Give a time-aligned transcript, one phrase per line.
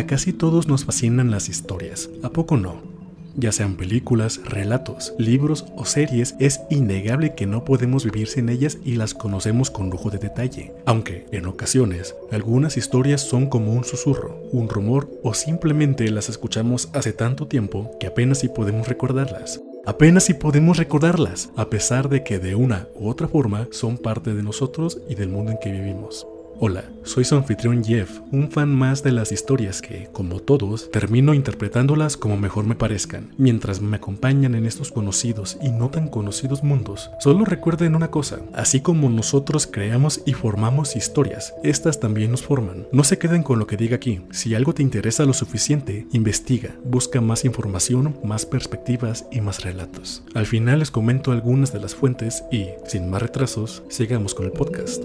[0.00, 2.80] a casi todos nos fascinan las historias, ¿a poco no?
[3.36, 8.78] Ya sean películas, relatos, libros o series, es innegable que no podemos vivir sin ellas
[8.82, 10.72] y las conocemos con lujo de detalle.
[10.86, 16.88] Aunque, en ocasiones, algunas historias son como un susurro, un rumor o simplemente las escuchamos
[16.94, 19.60] hace tanto tiempo que apenas si podemos recordarlas.
[19.84, 24.32] Apenas si podemos recordarlas, a pesar de que de una u otra forma son parte
[24.32, 26.26] de nosotros y del mundo en que vivimos.
[26.62, 31.32] Hola, soy su anfitrión Jeff, un fan más de las historias que, como todos, termino
[31.32, 33.30] interpretándolas como mejor me parezcan.
[33.38, 38.40] Mientras me acompañan en estos conocidos y no tan conocidos mundos, solo recuerden una cosa,
[38.52, 42.86] así como nosotros creamos y formamos historias, estas también nos forman.
[42.92, 46.76] No se queden con lo que diga aquí, si algo te interesa lo suficiente, investiga,
[46.84, 50.24] busca más información, más perspectivas y más relatos.
[50.34, 54.52] Al final les comento algunas de las fuentes y, sin más retrasos, sigamos con el
[54.52, 55.02] podcast.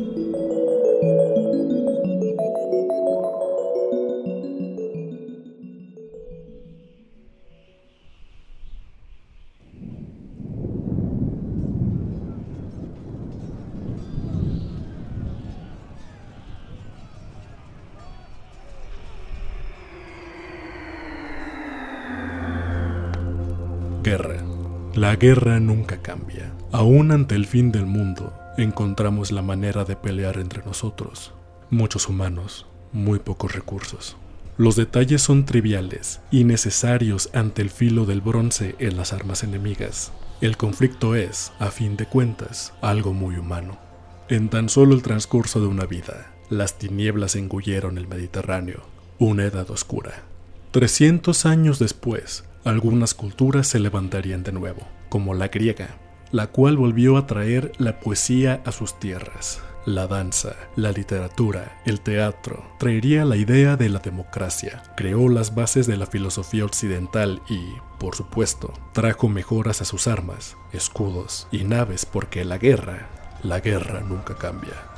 [25.15, 26.51] La guerra nunca cambia.
[26.73, 31.31] Aún ante el fin del mundo, encontramos la manera de pelear entre nosotros.
[31.69, 34.17] Muchos humanos, muy pocos recursos.
[34.57, 40.11] Los detalles son triviales y necesarios ante el filo del bronce en las armas enemigas.
[40.41, 43.77] El conflicto es, a fin de cuentas, algo muy humano.
[44.27, 48.81] En tan solo el transcurso de una vida, las tinieblas engulleron el Mediterráneo,
[49.17, 50.25] una edad oscura.
[50.71, 54.81] 300 años después, algunas culturas se levantarían de nuevo,
[55.15, 55.95] como la griega,
[56.33, 59.61] la cual volvió a traer la poesía a sus tierras.
[59.85, 65.87] La danza, la literatura, el teatro traería la idea de la democracia, creó las bases
[65.87, 67.61] de la filosofía occidental y,
[67.97, 73.07] por supuesto, trajo mejoras a sus armas, escudos y naves porque la guerra,
[73.41, 74.94] la guerra nunca cambia.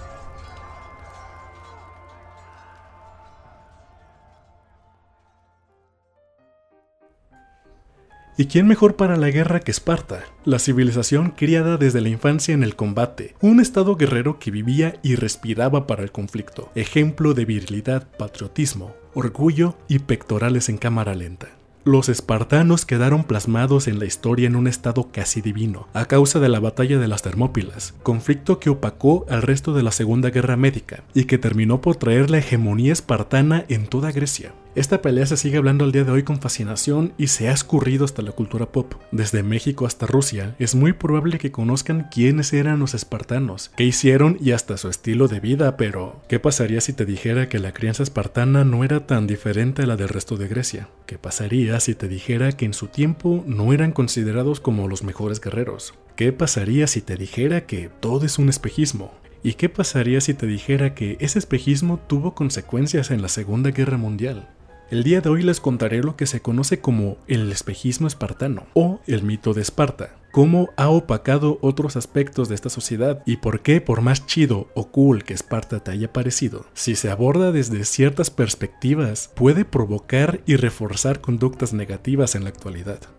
[8.40, 10.24] ¿Y quién mejor para la guerra que Esparta?
[10.46, 15.16] La civilización criada desde la infancia en el combate, un estado guerrero que vivía y
[15.16, 21.48] respiraba para el conflicto, ejemplo de virilidad, patriotismo, orgullo y pectorales en cámara lenta.
[21.84, 26.50] Los espartanos quedaron plasmados en la historia en un estado casi divino, a causa de
[26.50, 31.04] la batalla de las Termópilas, conflicto que opacó al resto de la Segunda Guerra Médica
[31.16, 34.54] y que terminó por traer la hegemonía espartana en toda Grecia.
[34.78, 38.06] Esta pelea se sigue hablando al día de hoy con fascinación y se ha escurrido
[38.06, 38.94] hasta la cultura pop.
[39.12, 44.38] Desde México hasta Rusia, es muy probable que conozcan quiénes eran los espartanos, qué hicieron
[44.40, 48.04] y hasta su estilo de vida, pero ¿qué pasaría si te dijera que la crianza
[48.04, 50.90] espartana no era tan diferente a la del resto de Grecia?
[51.08, 55.42] ¿Qué pasaría si te dijera que en su tiempo no eran considerados como los mejores
[55.42, 55.96] guerreros?
[56.16, 59.12] ¿Qué pasaría si te dijera que todo es un espejismo?
[59.42, 63.98] ¿Y qué pasaría si te dijera que ese espejismo tuvo consecuencias en la Segunda Guerra
[63.98, 64.50] Mundial?
[64.90, 69.02] El día de hoy les contaré lo que se conoce como el espejismo espartano o
[69.06, 73.82] el mito de Esparta, cómo ha opacado otros aspectos de esta sociedad y por qué
[73.82, 78.32] por más chido o cool que Esparta te haya parecido, si se aborda desde ciertas
[78.32, 83.17] perspectivas puede provocar y reforzar conductas negativas en la actualidad.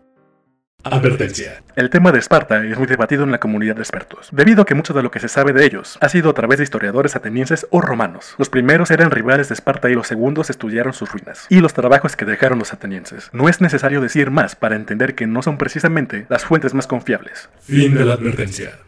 [0.84, 1.64] Advertencia.
[1.74, 4.76] El tema de Esparta es muy debatido en la comunidad de expertos, debido a que
[4.76, 7.66] mucho de lo que se sabe de ellos ha sido a través de historiadores atenienses
[7.70, 8.36] o romanos.
[8.38, 12.14] Los primeros eran rivales de Esparta y los segundos estudiaron sus ruinas y los trabajos
[12.14, 13.28] que dejaron los atenienses.
[13.32, 17.50] No es necesario decir más para entender que no son precisamente las fuentes más confiables.
[17.60, 18.78] Fin de la advertencia.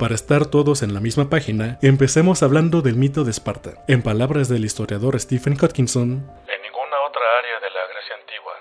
[0.00, 3.84] Para estar todos en la misma página, empecemos hablando del mito de Esparta.
[3.86, 8.52] En palabras del historiador Stephen Hodgkinson, En ninguna otra área de la Grecia antigua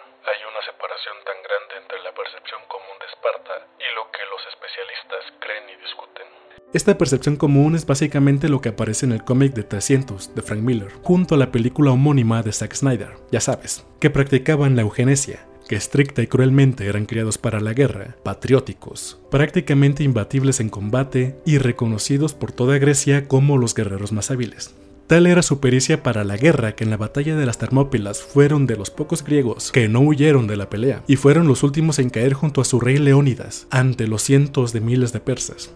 [0.85, 5.65] separación tan grande entre la percepción común de Esparta y lo que los especialistas creen
[5.73, 6.27] y discuten.
[6.73, 10.61] Esta percepción común es básicamente lo que aparece en el cómic de 300 de Frank
[10.61, 15.47] Miller, junto a la película homónima de Zack Snyder, ya sabes, que practicaban la eugenesia,
[15.67, 21.57] que estricta y cruelmente eran criados para la guerra, patrióticos, prácticamente imbatibles en combate y
[21.57, 24.75] reconocidos por toda Grecia como los guerreros más hábiles.
[25.07, 28.65] Tal era su pericia para la guerra que en la batalla de las Termópilas fueron
[28.65, 32.09] de los pocos griegos que no huyeron de la pelea y fueron los últimos en
[32.09, 35.71] caer junto a su rey Leónidas ante los cientos de miles de persas.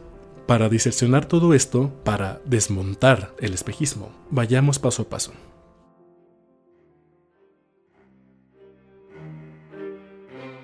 [0.48, 5.31] Para diseccionar todo esto, para desmontar el espejismo, vayamos paso a paso.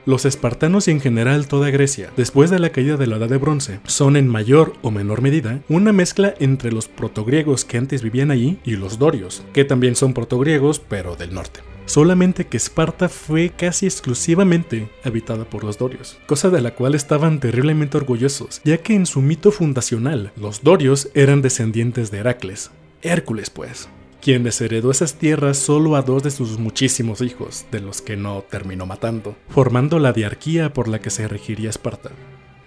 [0.06, 3.38] Los espartanos y en general toda Grecia, después de la caída de la Edad de
[3.38, 8.30] Bronce, son en mayor o menor medida una mezcla entre los protogriegos que antes vivían
[8.30, 11.62] allí y los dorios, que también son protogriegos pero del norte.
[11.88, 17.40] Solamente que Esparta fue casi exclusivamente habitada por los dorios, cosa de la cual estaban
[17.40, 22.70] terriblemente orgullosos, ya que en su mito fundacional los dorios eran descendientes de Heracles,
[23.02, 23.90] Hércules pues,
[24.26, 28.42] quien desheredó esas tierras solo a dos de sus muchísimos hijos, de los que no
[28.42, 32.10] terminó matando, formando la diarquía por la que se regiría Esparta.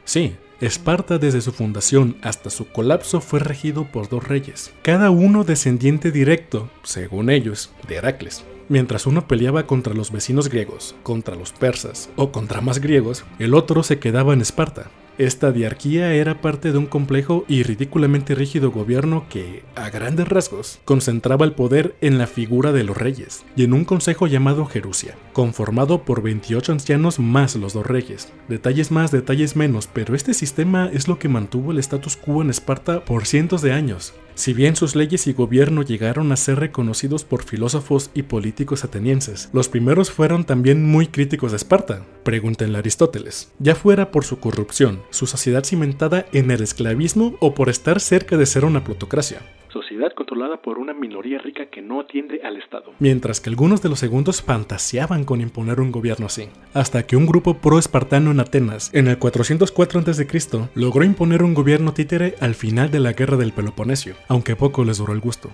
[0.04, 5.42] Sí, Esparta desde su fundación hasta su colapso fue regido por dos reyes, cada uno
[5.42, 8.44] descendiente directo, según ellos, de Heracles.
[8.68, 13.54] Mientras uno peleaba contra los vecinos griegos, contra los persas o contra más griegos, el
[13.54, 18.70] otro se quedaba en Esparta, esta diarquía era parte de un complejo y ridículamente rígido
[18.70, 23.64] gobierno que, a grandes rasgos, concentraba el poder en la figura de los reyes y
[23.64, 28.32] en un consejo llamado Jerusia, conformado por 28 ancianos más los dos reyes.
[28.48, 32.50] Detalles más, detalles menos, pero este sistema es lo que mantuvo el status quo en
[32.50, 37.24] Esparta por cientos de años, si bien sus leyes y gobierno llegaron a ser reconocidos
[37.24, 42.80] por filósofos y políticos atenienses, los primeros fueron también muy críticos de Esparta, pregúntenle a
[42.80, 48.00] Aristóteles, ya fuera por su corrupción, su sociedad cimentada en el esclavismo o por estar
[48.00, 49.40] cerca de ser una plutocracia
[49.72, 52.92] sociedad controlada por una minoría rica que no atiende al Estado.
[52.98, 57.26] Mientras que algunos de los segundos fantaseaban con imponer un gobierno así, hasta que un
[57.26, 60.26] grupo pro-espartano en Atenas, en el 404 a.C.,
[60.74, 64.98] logró imponer un gobierno títere al final de la guerra del Peloponesio, aunque poco les
[64.98, 65.50] duró el gusto.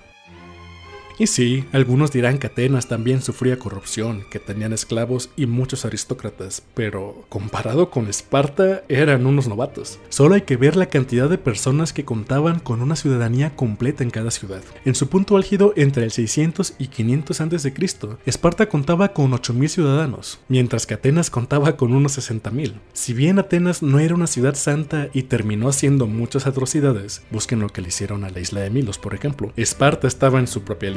[1.18, 6.62] Y sí, algunos dirán que Atenas también sufría corrupción, que tenían esclavos y muchos aristócratas,
[6.74, 10.00] pero comparado con Esparta eran unos novatos.
[10.08, 14.10] Solo hay que ver la cantidad de personas que contaban con una ciudadanía completa en
[14.10, 14.62] cada ciudad.
[14.84, 17.74] En su punto álgido entre el 600 y 500 a.C.,
[18.26, 22.74] Esparta contaba con 8.000 ciudadanos, mientras que Atenas contaba con unos 60.000.
[22.92, 27.68] Si bien Atenas no era una ciudad santa y terminó haciendo muchas atrocidades, busquen lo
[27.68, 30.90] que le hicieron a la isla de Milos, por ejemplo, Esparta estaba en su propia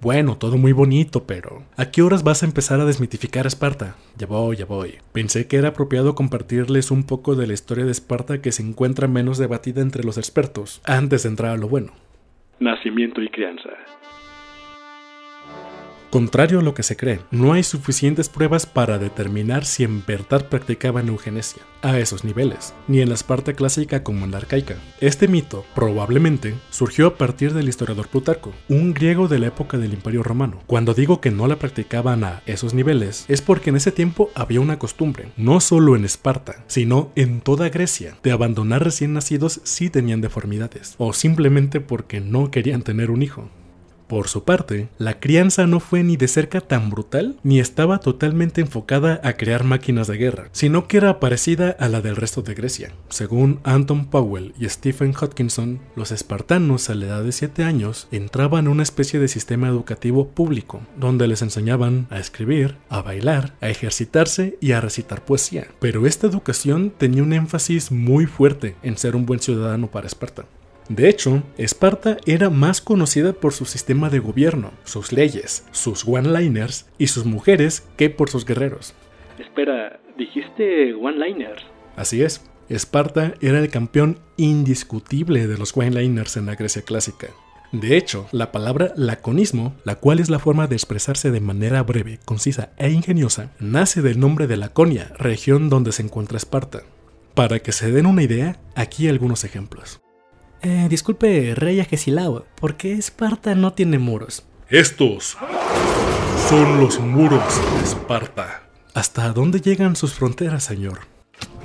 [0.00, 3.96] bueno, todo muy bonito, pero ¿a qué horas vas a empezar a desmitificar a Esparta?
[4.16, 4.94] Ya voy, ya voy.
[5.12, 9.06] Pensé que era apropiado compartirles un poco de la historia de Esparta que se encuentra
[9.06, 11.92] menos debatida entre los expertos, antes de entrar a lo bueno.
[12.58, 13.70] Nacimiento y crianza.
[16.10, 20.48] Contrario a lo que se cree, no hay suficientes pruebas para determinar si en verdad
[20.48, 24.76] practicaban eugenesia a esos niveles, ni en la Esparta clásica como en la arcaica.
[25.00, 29.92] Este mito, probablemente, surgió a partir del historiador Plutarco, un griego de la época del
[29.92, 30.62] Imperio Romano.
[30.66, 34.62] Cuando digo que no la practicaban a esos niveles, es porque en ese tiempo había
[34.62, 39.90] una costumbre, no solo en Esparta, sino en toda Grecia, de abandonar recién nacidos si
[39.90, 43.50] tenían deformidades, o simplemente porque no querían tener un hijo.
[44.08, 48.62] Por su parte, la crianza no fue ni de cerca tan brutal, ni estaba totalmente
[48.62, 52.54] enfocada a crear máquinas de guerra, sino que era parecida a la del resto de
[52.54, 52.92] Grecia.
[53.10, 58.64] Según Anton Powell y Stephen Hodgkinson, los espartanos a la edad de 7 años entraban
[58.64, 63.68] en una especie de sistema educativo público, donde les enseñaban a escribir, a bailar, a
[63.68, 65.68] ejercitarse y a recitar poesía.
[65.80, 70.46] Pero esta educación tenía un énfasis muy fuerte en ser un buen ciudadano para Esparta.
[70.88, 76.86] De hecho, Esparta era más conocida por su sistema de gobierno, sus leyes, sus one-liners
[76.96, 78.94] y sus mujeres que por sus guerreros.
[79.38, 81.62] Espera, ¿dijiste one-liners?
[81.94, 87.28] Así es, Esparta era el campeón indiscutible de los one-liners en la Grecia clásica.
[87.70, 92.18] De hecho, la palabra laconismo, la cual es la forma de expresarse de manera breve,
[92.24, 96.84] concisa e ingeniosa, nace del nombre de Laconia, región donde se encuentra Esparta.
[97.34, 100.00] Para que se den una idea, aquí algunos ejemplos.
[100.62, 104.44] Eh, disculpe, rey Agesilao, ¿por qué Esparta no tiene muros?
[104.68, 105.36] Estos
[106.48, 107.42] son los muros
[107.74, 108.62] de Esparta.
[108.94, 111.00] ¿Hasta dónde llegan sus fronteras, señor?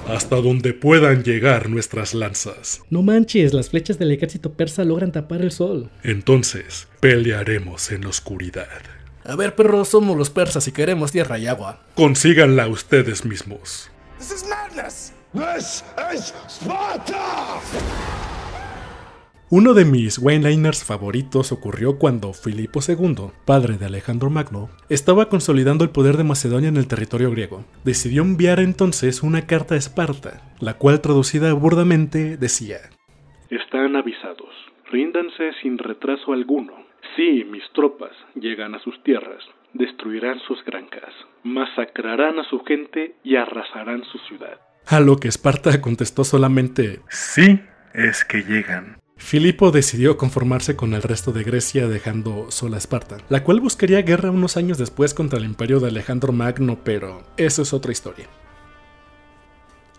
[0.07, 2.81] Hasta donde puedan llegar nuestras lanzas.
[2.89, 5.89] No manches, las flechas del ejército persa logran tapar el sol.
[6.03, 8.67] Entonces, pelearemos en la oscuridad.
[9.25, 11.81] A ver, perros, somos los persas y queremos tierra y agua.
[11.95, 13.89] Consíganla ustedes mismos.
[14.19, 15.13] This is madness.
[15.33, 15.83] This
[16.13, 17.61] is Sparta.
[19.55, 25.83] Uno de mis Wayneliners favoritos ocurrió cuando Filipo II, padre de Alejandro Magno, estaba consolidando
[25.83, 27.63] el poder de Macedonia en el territorio griego.
[27.83, 32.77] Decidió enviar entonces una carta a Esparta, la cual traducida burdamente decía:
[33.51, 34.49] Están avisados,
[34.91, 36.73] ríndanse sin retraso alguno.
[37.15, 39.43] Si mis tropas llegan a sus tierras,
[39.73, 44.59] destruirán sus granjas, masacrarán a su gente y arrasarán su ciudad.
[44.87, 47.59] A lo que Esparta contestó solamente: Sí,
[47.93, 49.02] es que llegan.
[49.23, 54.29] Filipo decidió conformarse con el resto de Grecia dejando sola Esparta, la cual buscaría guerra
[54.29, 58.27] unos años después contra el imperio de Alejandro Magno, pero eso es otra historia.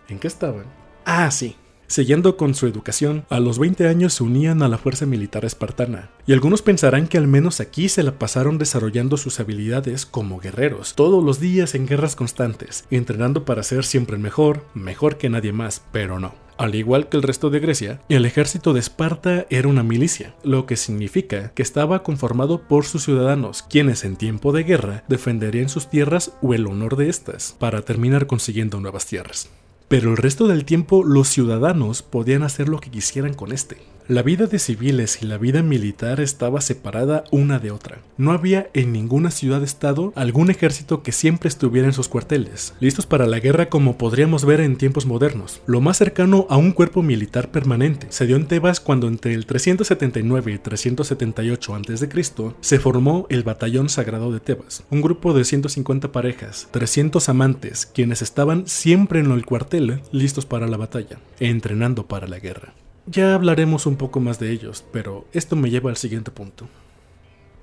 [0.07, 0.65] ¿En qué estaban?
[1.05, 1.57] Ah, sí.
[1.87, 6.11] Siguiendo con su educación, a los 20 años se unían a la fuerza militar espartana,
[6.27, 10.93] y algunos pensarán que al menos aquí se la pasaron desarrollando sus habilidades como guerreros,
[10.93, 15.83] todos los días en guerras constantes, entrenando para ser siempre mejor, mejor que nadie más,
[15.91, 16.44] pero no.
[16.57, 20.65] Al igual que el resto de Grecia, el ejército de Esparta era una milicia, lo
[20.65, 25.89] que significa que estaba conformado por sus ciudadanos, quienes en tiempo de guerra defenderían sus
[25.89, 29.49] tierras o el honor de estas, para terminar consiguiendo nuevas tierras
[29.87, 33.77] pero el resto del tiempo los ciudadanos podían hacer lo que quisieran con este.
[34.07, 37.97] La vida de civiles y la vida militar estaba separada una de otra.
[38.17, 43.25] No había en ninguna ciudad-estado algún ejército que siempre estuviera en sus cuarteles, listos para
[43.25, 45.59] la guerra como podríamos ver en tiempos modernos.
[45.65, 49.47] Lo más cercano a un cuerpo militar permanente se dio en Tebas cuando entre el
[49.47, 52.23] 379 y 378 a.C.
[52.61, 58.21] se formó el Batallón Sagrado de Tebas, un grupo de 150 parejas, 300 amantes, quienes
[58.21, 62.75] estaban siempre en el cuartel listos para la batalla, entrenando para la guerra.
[63.07, 66.67] Ya hablaremos un poco más de ellos, pero esto me lleva al siguiente punto.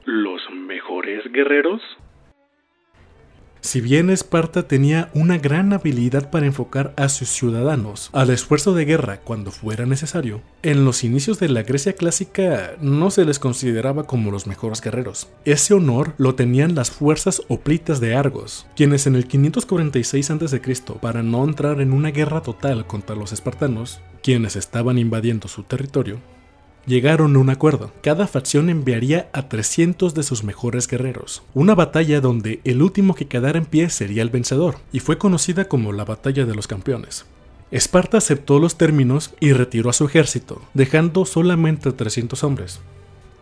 [0.04, 1.80] ¿Los mejores guerreros?
[3.64, 8.84] Si bien Esparta tenía una gran habilidad para enfocar a sus ciudadanos al esfuerzo de
[8.84, 14.02] guerra cuando fuera necesario, en los inicios de la Grecia clásica no se les consideraba
[14.02, 15.28] como los mejores guerreros.
[15.44, 20.60] Ese honor lo tenían las fuerzas oplitas de Argos, quienes en el 546 a.C.,
[21.00, 26.18] para no entrar en una guerra total contra los espartanos, quienes estaban invadiendo su territorio,
[26.86, 27.92] llegaron a un acuerdo.
[28.02, 31.42] Cada facción enviaría a 300 de sus mejores guerreros.
[31.54, 35.66] Una batalla donde el último que quedara en pie sería el vencedor, y fue conocida
[35.66, 37.26] como la Batalla de los Campeones.
[37.70, 42.80] Esparta aceptó los términos y retiró a su ejército, dejando solamente 300 hombres.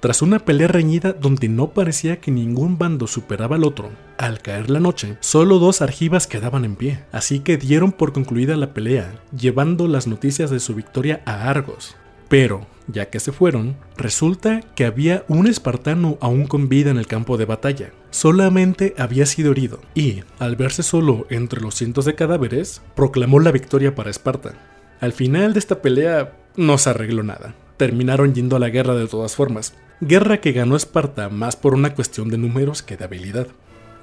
[0.01, 4.71] Tras una pelea reñida donde no parecía que ningún bando superaba al otro, al caer
[4.71, 9.21] la noche, solo dos argivas quedaban en pie, así que dieron por concluida la pelea,
[9.37, 11.97] llevando las noticias de su victoria a Argos.
[12.31, 17.09] Pero, ya que se fueron, resulta que había un espartano aún con vida en el
[17.09, 17.91] campo de batalla.
[18.11, 23.51] Solamente había sido herido y, al verse solo entre los cientos de cadáveres, proclamó la
[23.51, 24.55] victoria para Esparta.
[25.01, 27.57] Al final de esta pelea no se arregló nada.
[27.77, 29.75] Terminaron yendo a la guerra de todas formas.
[30.01, 33.49] Guerra que ganó Esparta más por una cuestión de números que de habilidad.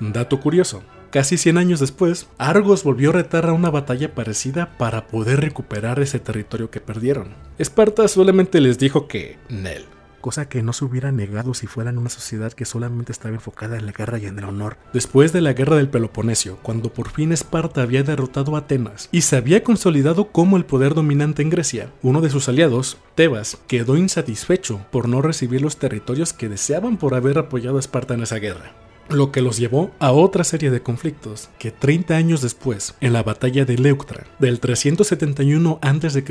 [0.02, 0.84] Dato curioso,
[1.18, 6.00] Casi 100 años después, Argos volvió a retar a una batalla parecida para poder recuperar
[6.00, 7.30] ese territorio que perdieron.
[7.58, 9.88] Esparta solamente les dijo que Nel,
[10.22, 13.88] cosa que no se hubiera negado si fueran una sociedad que solamente estaba enfocada en
[13.88, 14.78] la guerra y en el honor.
[14.94, 19.22] Después de la guerra del Peloponesio, cuando por fin Esparta había derrotado a Atenas y
[19.22, 23.98] se había consolidado como el poder dominante en Grecia, uno de sus aliados, Tebas, quedó
[23.98, 28.38] insatisfecho por no recibir los territorios que deseaban por haber apoyado a Esparta en esa
[28.38, 33.14] guerra lo que los llevó a otra serie de conflictos que 30 años después, en
[33.14, 36.24] la batalla de Leuctra del 371 a.C.,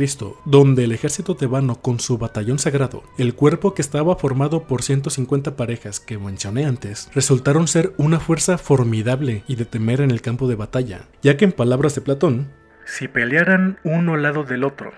[0.44, 5.56] donde el ejército tebano con su batallón sagrado, el cuerpo que estaba formado por 150
[5.56, 10.48] parejas que mencioné antes, resultaron ser una fuerza formidable y de temer en el campo
[10.48, 12.52] de batalla, ya que en palabras de Platón,
[12.84, 14.92] si pelearan uno al lado del otro,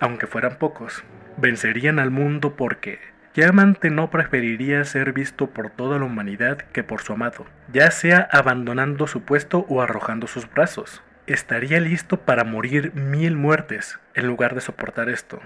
[0.00, 1.04] aunque fueran pocos,
[1.36, 2.98] vencerían al mundo porque
[3.34, 7.90] ¿Qué amante no preferiría ser visto por toda la humanidad que por su amado, ya
[7.90, 11.02] sea abandonando su puesto o arrojando sus brazos?
[11.26, 15.40] Estaría listo para morir mil muertes en lugar de soportar esto.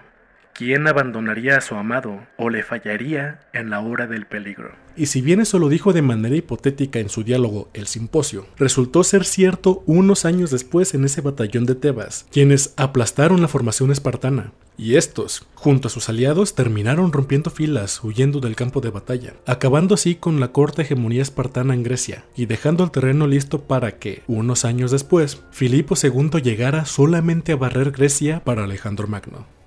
[0.59, 4.73] ¿Quién abandonaría a su amado o le fallaría en la hora del peligro?
[4.97, 9.05] Y si bien eso lo dijo de manera hipotética en su diálogo El Simposio, resultó
[9.05, 14.51] ser cierto unos años después en ese batallón de Tebas, quienes aplastaron la formación espartana.
[14.77, 19.95] Y estos, junto a sus aliados, terminaron rompiendo filas, huyendo del campo de batalla, acabando
[19.95, 24.25] así con la corta hegemonía espartana en Grecia, y dejando el terreno listo para que,
[24.27, 29.58] unos años después, Filipo II llegara solamente a barrer Grecia para Alejandro Magno.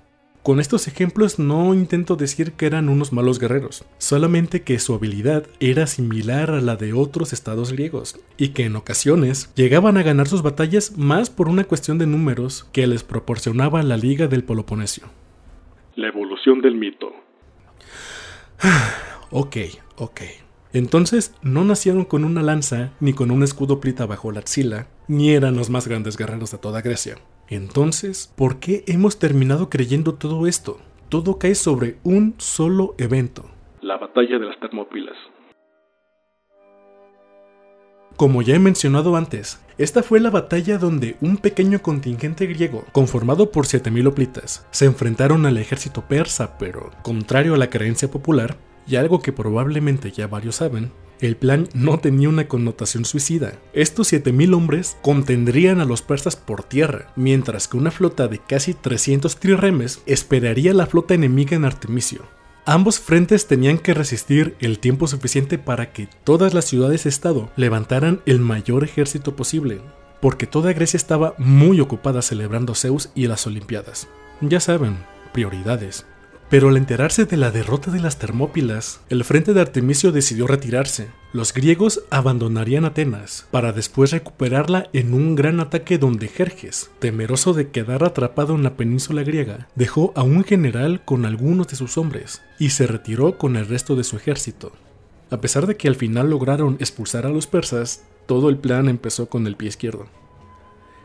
[0.42, 5.46] Con estos ejemplos no intento decir que eran unos malos guerreros, solamente que su habilidad
[5.60, 10.26] era similar a la de otros estados griegos, y que en ocasiones llegaban a ganar
[10.26, 15.04] sus batallas más por una cuestión de números que les proporcionaba la Liga del Peloponesio.
[15.94, 17.12] La evolución del mito.
[19.30, 19.56] ok,
[19.94, 20.20] ok.
[20.72, 25.30] Entonces no nacieron con una lanza ni con un escudo plita bajo la axila, ni
[25.30, 27.18] eran los más grandes guerreros de toda Grecia.
[27.54, 30.78] Entonces, ¿por qué hemos terminado creyendo todo esto?
[31.10, 33.44] Todo cae sobre un solo evento.
[33.82, 35.14] La batalla de las Termópilas.
[38.16, 43.50] Como ya he mencionado antes, esta fue la batalla donde un pequeño contingente griego, conformado
[43.50, 48.56] por 7.000 hoplitas, se enfrentaron al ejército persa, pero, contrario a la creencia popular,
[48.86, 53.52] y algo que probablemente ya varios saben, el plan no tenía una connotación suicida.
[53.72, 58.74] Estos 7.000 hombres contendrían a los persas por tierra, mientras que una flota de casi
[58.74, 62.22] 300 trirremes esperaría la flota enemiga en Artemisio.
[62.64, 68.40] Ambos frentes tenían que resistir el tiempo suficiente para que todas las ciudades-estado levantaran el
[68.40, 69.80] mayor ejército posible,
[70.20, 74.08] porque toda Grecia estaba muy ocupada celebrando Zeus y las Olimpiadas.
[74.40, 74.98] Ya saben,
[75.32, 76.06] prioridades.
[76.52, 81.08] Pero al enterarse de la derrota de las Termópilas, el frente de Artemisio decidió retirarse.
[81.32, 87.70] Los griegos abandonarían Atenas, para después recuperarla en un gran ataque donde Jerjes, temeroso de
[87.70, 92.42] quedar atrapado en la península griega, dejó a un general con algunos de sus hombres
[92.58, 94.72] y se retiró con el resto de su ejército.
[95.30, 99.30] A pesar de que al final lograron expulsar a los persas, todo el plan empezó
[99.30, 100.06] con el pie izquierdo.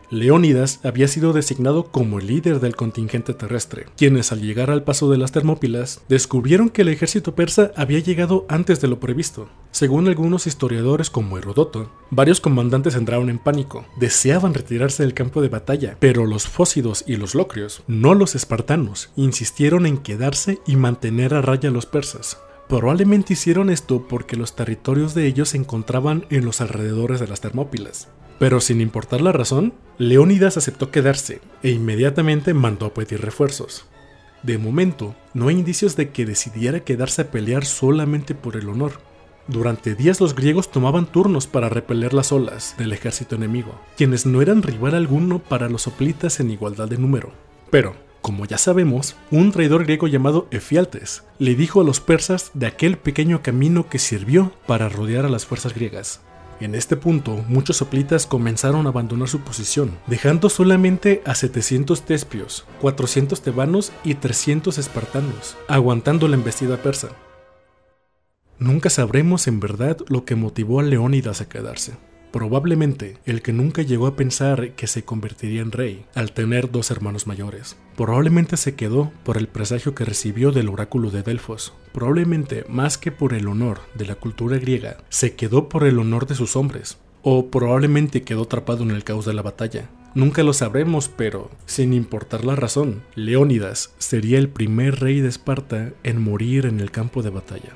[0.10, 5.12] Leónidas había sido designado como el líder del contingente terrestre, quienes al llegar al paso
[5.12, 9.50] de las Termópilas descubrieron que el ejército persa había llegado antes de lo previsto.
[9.72, 15.50] Según algunos historiadores como Herodoto, varios comandantes entraron en pánico, deseaban retirarse del campo de
[15.50, 21.34] batalla, pero los fósidos y los locrios, no los espartanos, insistieron en quedarse y mantener
[21.34, 22.38] a raya a los persas.
[22.70, 27.42] Probablemente hicieron esto porque los territorios de ellos se encontraban en los alrededores de las
[27.42, 28.08] Termópilas.
[28.40, 33.86] Pero sin importar la razón, Leónidas aceptó quedarse e inmediatamente mandó a pedir refuerzos.
[34.44, 38.94] De momento, no hay indicios de que decidiera quedarse a pelear solamente por el honor.
[39.48, 44.42] Durante días los griegos tomaban turnos para repeler las olas del ejército enemigo, quienes no
[44.42, 47.32] eran rival alguno para los hoplitas en igualdad de número.
[47.72, 52.68] Pero, como ya sabemos, un traidor griego llamado Efialtes le dijo a los persas de
[52.68, 56.22] aquel pequeño camino que sirvió para rodear a las fuerzas griegas.
[56.60, 62.66] En este punto, muchos soplitas comenzaron a abandonar su posición, dejando solamente a 700 tespios,
[62.82, 67.10] 400 tebanos y 300 espartanos, aguantando la embestida persa.
[68.58, 71.94] Nunca sabremos en verdad lo que motivó a Leónidas a quedarse.
[72.32, 76.92] Probablemente el que nunca llegó a pensar que se convertiría en rey al tener dos
[76.92, 77.78] hermanos mayores.
[77.96, 81.74] Probablemente se quedó por el presagio que recibió del oráculo de Delfos.
[81.94, 86.28] Probablemente más que por el honor de la cultura griega, se quedó por el honor
[86.28, 86.98] de sus hombres.
[87.24, 89.90] O probablemente quedó atrapado en el caos de la batalla.
[90.14, 95.94] Nunca lo sabremos, pero, sin importar la razón, Leónidas sería el primer rey de Esparta
[96.04, 97.74] en morir en el campo de batalla.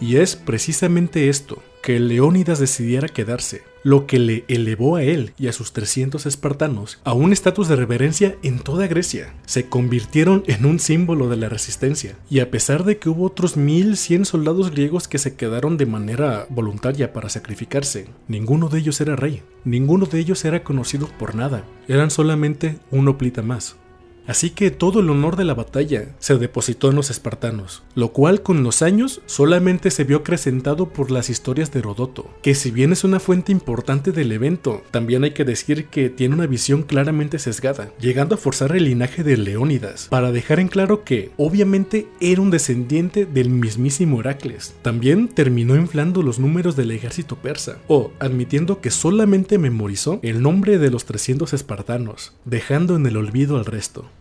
[0.00, 5.48] Y es precisamente esto que Leónidas decidiera quedarse, lo que le elevó a él y
[5.48, 9.34] a sus 300 espartanos a un estatus de reverencia en toda Grecia.
[9.44, 13.56] Se convirtieron en un símbolo de la resistencia, y a pesar de que hubo otros
[13.56, 19.16] 1100 soldados griegos que se quedaron de manera voluntaria para sacrificarse, ninguno de ellos era
[19.16, 23.76] rey, ninguno de ellos era conocido por nada, eran solamente un oplita más.
[24.26, 28.42] Así que todo el honor de la batalla se depositó en los espartanos, lo cual
[28.42, 32.92] con los años solamente se vio acrecentado por las historias de Herodoto, que si bien
[32.92, 37.38] es una fuente importante del evento, también hay que decir que tiene una visión claramente
[37.38, 42.40] sesgada, llegando a forzar el linaje de Leónidas, para dejar en claro que obviamente era
[42.40, 44.74] un descendiente del mismísimo Heracles.
[44.82, 50.78] También terminó inflando los números del ejército persa, o admitiendo que solamente memorizó el nombre
[50.78, 54.11] de los 300 espartanos, dejando en el olvido al resto.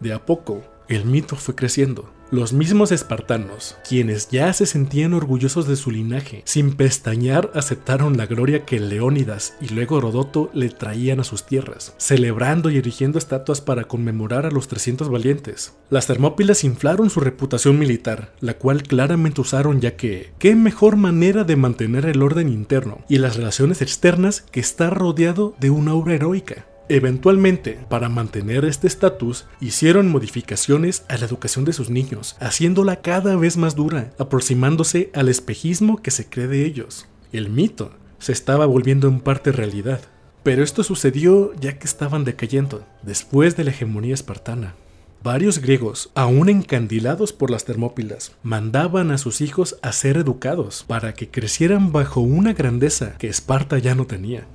[0.00, 2.10] De a poco, el mito fue creciendo.
[2.32, 8.26] Los mismos espartanos, quienes ya se sentían orgullosos de su linaje, sin pestañear aceptaron la
[8.26, 13.60] gloria que Leónidas y luego Herodoto le traían a sus tierras, celebrando y erigiendo estatuas
[13.60, 15.76] para conmemorar a los 300 valientes.
[15.88, 21.44] Las Termópilas inflaron su reputación militar, la cual claramente usaron ya que, ¿qué mejor manera
[21.44, 26.14] de mantener el orden interno y las relaciones externas que estar rodeado de una obra
[26.14, 26.66] heroica?
[26.88, 33.34] Eventualmente, para mantener este estatus, hicieron modificaciones a la educación de sus niños, haciéndola cada
[33.34, 37.08] vez más dura, aproximándose al espejismo que se cree de ellos.
[37.32, 40.00] El mito se estaba volviendo en parte realidad.
[40.44, 44.76] Pero esto sucedió ya que estaban decayendo, después de la hegemonía espartana.
[45.24, 51.14] Varios griegos, aún encandilados por las Termópilas, mandaban a sus hijos a ser educados para
[51.14, 54.46] que crecieran bajo una grandeza que Esparta ya no tenía.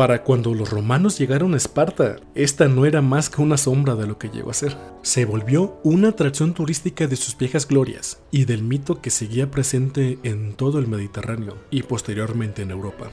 [0.00, 4.06] Para cuando los romanos llegaron a Esparta, esta no era más que una sombra de
[4.06, 4.74] lo que llegó a ser.
[5.02, 10.18] Se volvió una atracción turística de sus viejas glorias y del mito que seguía presente
[10.22, 13.10] en todo el Mediterráneo y posteriormente en Europa.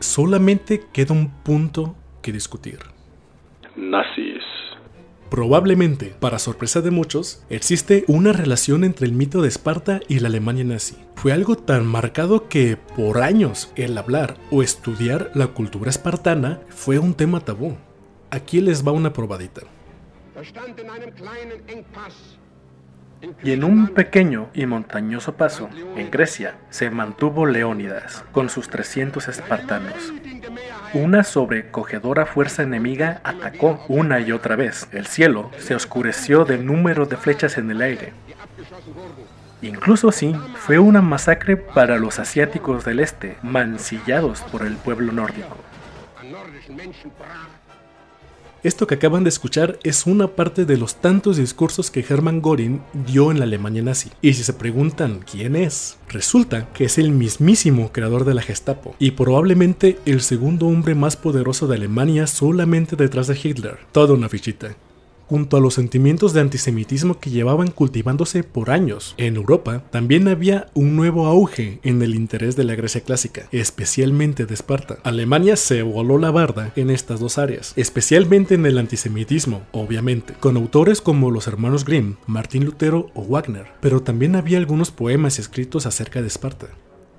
[0.00, 2.78] Solamente queda un punto que discutir.
[3.76, 4.31] Nazis.
[5.32, 10.28] Probablemente, para sorpresa de muchos, existe una relación entre el mito de Esparta y la
[10.28, 10.94] Alemania nazi.
[11.14, 16.98] Fue algo tan marcado que por años el hablar o estudiar la cultura espartana fue
[16.98, 17.78] un tema tabú.
[18.30, 19.62] Aquí les va una probadita.
[23.42, 29.28] Y en un pequeño y montañoso paso, en Grecia, se mantuvo Leónidas, con sus 300
[29.28, 30.12] espartanos.
[30.94, 34.88] Una sobrecogedora fuerza enemiga atacó una y otra vez.
[34.92, 38.12] El cielo se oscureció del número de flechas en el aire.
[39.62, 45.56] Incluso así, fue una masacre para los asiáticos del este, mancillados por el pueblo nórdico.
[48.62, 52.80] Esto que acaban de escuchar es una parte de los tantos discursos que Hermann Göring
[53.06, 54.10] dio en la Alemania nazi.
[54.22, 58.94] Y si se preguntan quién es, resulta que es el mismísimo creador de la Gestapo
[59.00, 63.78] y probablemente el segundo hombre más poderoso de Alemania solamente detrás de Hitler.
[63.90, 64.76] Toda una fichita
[65.32, 69.14] junto a los sentimientos de antisemitismo que llevaban cultivándose por años.
[69.16, 74.44] En Europa también había un nuevo auge en el interés de la Grecia clásica, especialmente
[74.44, 74.98] de Esparta.
[75.04, 80.58] Alemania se voló la barda en estas dos áreas, especialmente en el antisemitismo, obviamente, con
[80.58, 85.86] autores como los hermanos Grimm, Martín Lutero o Wagner, pero también había algunos poemas escritos
[85.86, 86.68] acerca de Esparta.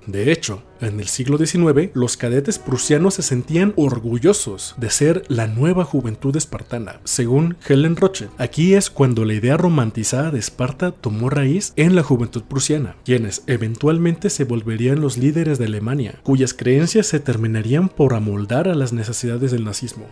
[0.06, 5.46] De hecho, en el siglo XIX, los cadetes prusianos se sentían orgullosos de ser la
[5.46, 8.28] nueva juventud espartana, según Helen Roche.
[8.36, 13.44] Aquí es cuando la idea romantizada de Esparta tomó raíz en la juventud prusiana, quienes
[13.46, 18.92] eventualmente se volverían los líderes de Alemania, cuyas creencias se terminarían por amoldar a las
[18.92, 20.06] necesidades del nazismo.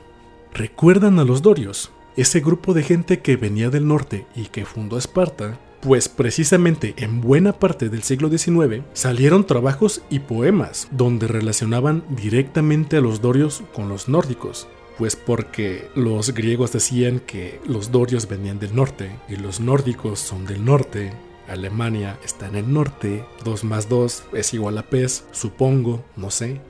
[0.55, 1.91] ¿Recuerdan a los dorios?
[2.17, 7.21] Ese grupo de gente que venía del norte y que fundó Esparta pues precisamente en
[7.21, 13.65] buena parte del siglo XIX salieron trabajos y poemas donde relacionaban directamente a los dorios
[13.75, 19.35] con los nórdicos, pues porque los griegos decían que los dorios venían del norte y
[19.35, 21.13] los nórdicos son del norte,
[21.49, 26.61] Alemania está en el norte, 2 más 2 es igual a pez, supongo, no sé.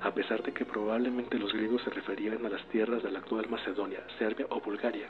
[0.00, 3.48] A pesar de que probablemente los griegos se referían a las tierras de la actual
[3.50, 5.08] Macedonia, Serbia o Bulgaria,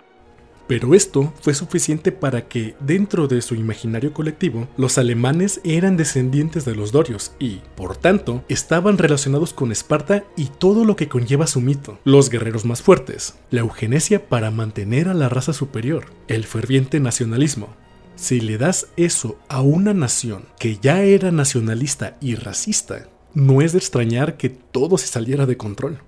[0.66, 6.64] pero esto fue suficiente para que, dentro de su imaginario colectivo, los alemanes eran descendientes
[6.64, 11.46] de los dorios y, por tanto, estaban relacionados con Esparta y todo lo que conlleva
[11.46, 11.98] su mito.
[12.04, 17.74] Los guerreros más fuertes, la eugenesia para mantener a la raza superior, el ferviente nacionalismo.
[18.16, 23.72] Si le das eso a una nación que ya era nacionalista y racista, no es
[23.72, 25.98] de extrañar que todo se saliera de control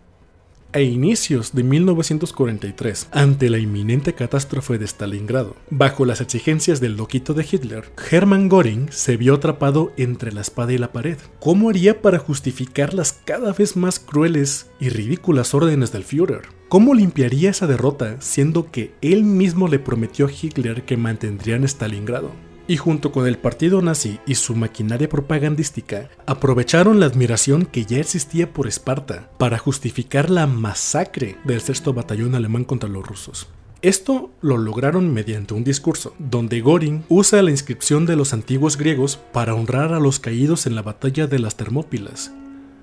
[0.77, 7.33] a inicios de 1943, ante la inminente catástrofe de Stalingrado, bajo las exigencias del loquito
[7.33, 11.17] de Hitler, Hermann Göring se vio atrapado entre la espada y la pared.
[11.41, 16.43] ¿Cómo haría para justificar las cada vez más crueles y ridículas órdenes del Führer?
[16.69, 22.33] ¿Cómo limpiaría esa derrota siendo que él mismo le prometió a Hitler que mantendrían Stalingrado?
[22.69, 27.99] Y junto con el partido nazi y su maquinaria propagandística, aprovecharon la admiración que ya
[27.99, 33.49] existía por Esparta para justificar la masacre del sexto batallón alemán contra los rusos.
[33.83, 39.17] Esto lo lograron mediante un discurso, donde Göring usa la inscripción de los antiguos griegos
[39.33, 42.33] para honrar a los caídos en la batalla de las Termópilas.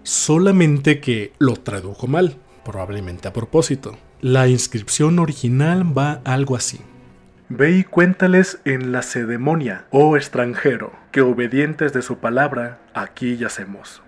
[0.04, 3.98] Solamente que lo tradujo mal, probablemente a propósito.
[4.22, 6.80] La inscripción original va algo así.
[7.56, 14.02] Ve y cuéntales en la cedemonia, oh extranjero, que obedientes de su palabra, aquí yacemos.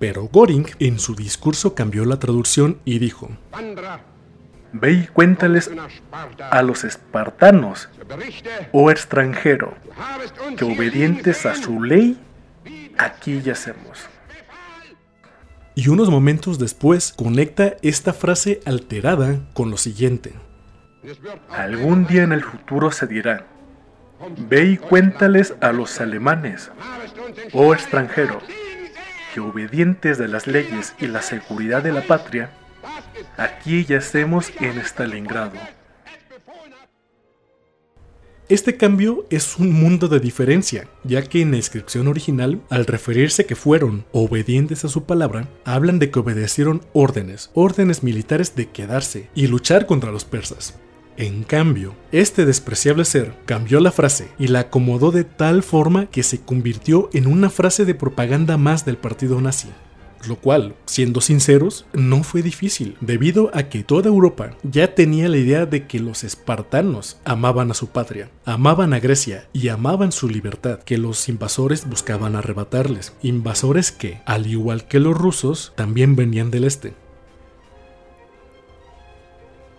[0.00, 3.30] Pero Göring en su discurso cambió la traducción y dijo,
[4.72, 5.70] Ve y cuéntales
[6.40, 7.88] a los espartanos,
[8.72, 9.72] oh extranjero,
[10.56, 12.18] que obedientes a su ley,
[12.98, 14.00] aquí yacemos.
[15.76, 20.34] Y unos momentos después conecta esta frase alterada con lo siguiente.
[21.48, 23.46] Algún día en el futuro se dirá,
[24.36, 26.70] ve y cuéntales a los alemanes,
[27.54, 28.38] oh extranjero,
[29.32, 32.50] que obedientes de las leyes y la seguridad de la patria,
[33.38, 35.58] aquí yacemos en Stalingrado.
[38.50, 43.46] Este cambio es un mundo de diferencia, ya que en la inscripción original, al referirse
[43.46, 49.30] que fueron obedientes a su palabra, hablan de que obedecieron órdenes, órdenes militares de quedarse
[49.36, 50.80] y luchar contra los persas.
[51.16, 56.22] En cambio, este despreciable ser cambió la frase y la acomodó de tal forma que
[56.22, 59.68] se convirtió en una frase de propaganda más del partido nazi.
[60.28, 65.38] Lo cual, siendo sinceros, no fue difícil, debido a que toda Europa ya tenía la
[65.38, 70.28] idea de que los espartanos amaban a su patria, amaban a Grecia y amaban su
[70.28, 76.50] libertad, que los invasores buscaban arrebatarles, invasores que, al igual que los rusos, también venían
[76.50, 76.94] del este.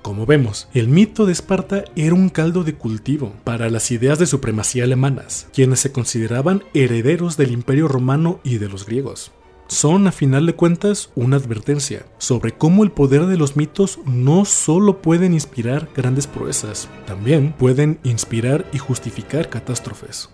[0.01, 4.25] Como vemos, el mito de Esparta era un caldo de cultivo para las ideas de
[4.25, 9.31] supremacía alemanas, quienes se consideraban herederos del imperio romano y de los griegos.
[9.67, 14.43] Son, a final de cuentas, una advertencia sobre cómo el poder de los mitos no
[14.43, 20.29] solo pueden inspirar grandes proezas, también pueden inspirar y justificar catástrofes.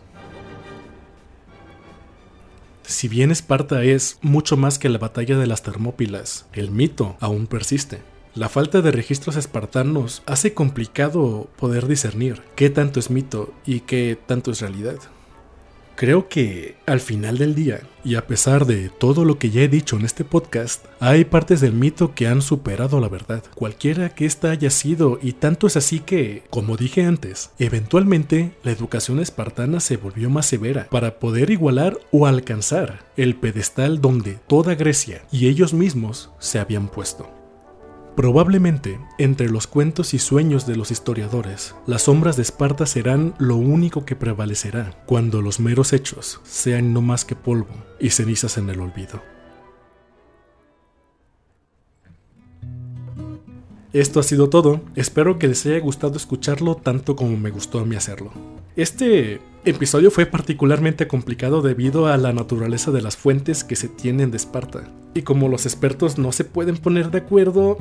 [2.84, 7.46] Si bien Esparta es mucho más que la batalla de las Termópilas, el mito aún
[7.48, 8.02] persiste.
[8.38, 14.16] La falta de registros espartanos hace complicado poder discernir qué tanto es mito y qué
[14.28, 15.00] tanto es realidad.
[15.96, 19.68] Creo que al final del día, y a pesar de todo lo que ya he
[19.68, 24.28] dicho en este podcast, hay partes del mito que han superado la verdad, cualquiera que
[24.28, 29.80] ésta haya sido, y tanto es así que, como dije antes, eventualmente la educación espartana
[29.80, 35.48] se volvió más severa para poder igualar o alcanzar el pedestal donde toda Grecia y
[35.48, 37.37] ellos mismos se habían puesto.
[38.18, 43.58] Probablemente, entre los cuentos y sueños de los historiadores, las sombras de Esparta serán lo
[43.58, 48.72] único que prevalecerá cuando los meros hechos sean no más que polvo y cenizas en
[48.72, 49.22] el olvido.
[53.94, 57.86] Esto ha sido todo, espero que les haya gustado escucharlo tanto como me gustó a
[57.86, 58.32] mí hacerlo.
[58.76, 64.32] Este episodio fue particularmente complicado debido a la naturaleza de las fuentes que se tienen
[64.32, 64.84] de Esparta
[65.18, 67.78] y como los expertos no se pueden poner de acuerdo,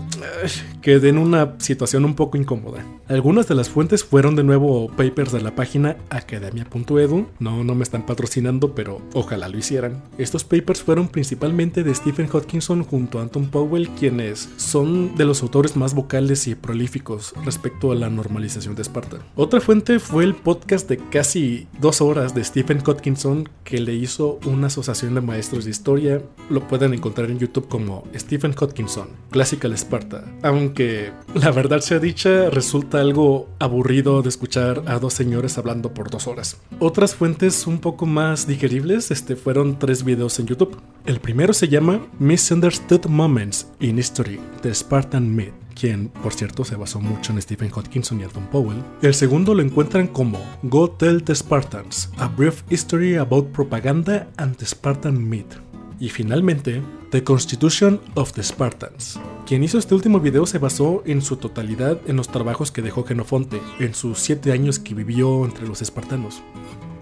[0.80, 2.84] quedé en una situación un poco incómoda.
[3.08, 7.26] Algunas de las fuentes fueron de nuevo papers de la página academia.edu.
[7.38, 10.02] No, no me están patrocinando, pero ojalá lo hicieran.
[10.18, 15.42] Estos papers fueron principalmente de Stephen Hodgkinson junto a Anton Powell, quienes son de los
[15.42, 19.18] autores más vocales y prolíficos respecto a la normalización de Esparta.
[19.34, 24.38] Otra fuente fue el podcast de casi dos horas de Stephen Hodgkinson que le hizo
[24.46, 26.22] una asociación de maestros de historia.
[26.50, 30.24] Lo pueden encontrar en YouTube como Stephen Hodgkinson, Classical Sparta.
[30.42, 36.10] Aunque la verdad sea dicha, resulta algo aburrido de escuchar a dos señores hablando por
[36.10, 36.58] dos horas.
[36.78, 40.76] Otras fuentes un poco más digeribles este, fueron tres videos en YouTube.
[41.04, 46.74] El primero se llama Misunderstood Moments in History, The Spartan Myth quien por cierto se
[46.74, 48.82] basó mucho en Stephen Hodgkinson y Alton Powell.
[49.02, 54.56] El segundo lo encuentran como Go Tell the Spartans, A Brief History About Propaganda and
[54.56, 55.54] the Spartan Myth.
[56.00, 59.18] Y finalmente, The Constitution of the Spartans.
[59.46, 63.04] Quien hizo este último video se basó en su totalidad en los trabajos que dejó
[63.04, 66.42] Genofonte en sus 7 años que vivió entre los espartanos.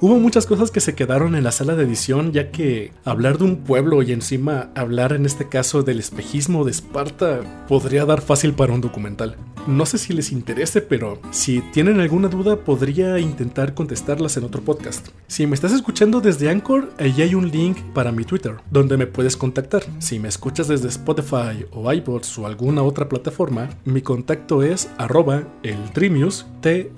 [0.04, 3.44] Hubo muchas cosas que se quedaron en la sala de edición, ya que hablar de
[3.44, 8.52] un pueblo y encima hablar en este caso del espejismo de Esparta podría dar fácil
[8.52, 9.38] para un documental.
[9.66, 14.60] No sé si les interese, pero si tienen alguna duda podría intentar contestarlas en otro
[14.60, 15.08] podcast.
[15.26, 19.06] Si me estás escuchando desde Anchor, ahí hay un link para mi Twitter, donde me
[19.06, 19.82] puedes contactar.
[20.00, 25.44] Si me escuchas desde Spotify o iBots o alguna otra plataforma, mi contacto es arroba
[25.62, 26.90] el Trimius, el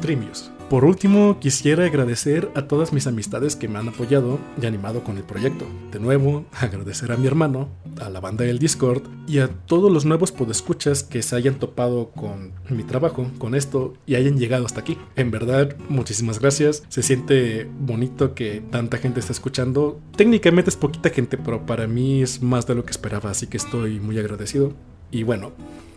[0.00, 0.45] Trimius.
[0.68, 5.16] Por último, quisiera agradecer a todas mis amistades que me han apoyado y animado con
[5.16, 5.64] el proyecto.
[5.92, 7.68] De nuevo, agradecer a mi hermano,
[8.00, 12.10] a la banda del Discord y a todos los nuevos podescuchas que se hayan topado
[12.10, 14.98] con mi trabajo, con esto y hayan llegado hasta aquí.
[15.14, 16.82] En verdad, muchísimas gracias.
[16.88, 20.00] Se siente bonito que tanta gente está escuchando.
[20.16, 23.56] Técnicamente es poquita gente, pero para mí es más de lo que esperaba, así que
[23.56, 24.72] estoy muy agradecido.
[25.12, 25.52] Y bueno,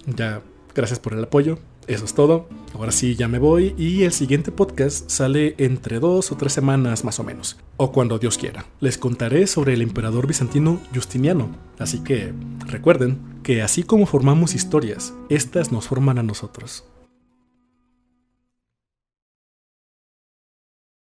[0.05, 0.43] ya
[0.75, 1.57] gracias por el apoyo.
[1.87, 2.47] Eso es todo.
[2.75, 7.03] Ahora sí, ya me voy y el siguiente podcast sale entre dos o tres semanas
[7.03, 8.65] más o menos, o cuando Dios quiera.
[8.79, 12.31] Les contaré sobre el emperador bizantino Justiniano, así que
[12.67, 16.83] recuerden que así como formamos historias, estas nos forman a nosotros.